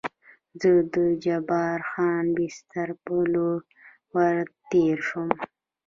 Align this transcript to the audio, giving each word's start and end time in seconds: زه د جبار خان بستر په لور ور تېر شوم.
زه 0.61 0.71
د 0.93 0.95
جبار 1.25 1.79
خان 1.91 2.25
بستر 2.37 2.89
په 3.03 3.15
لور 3.33 3.59
ور 4.13 4.37
تېر 4.69 4.97
شوم. 5.07 5.29